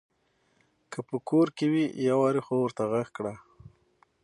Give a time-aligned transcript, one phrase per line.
[0.91, 3.33] که په کور کې وي يوارې خو ورته غږ کړه!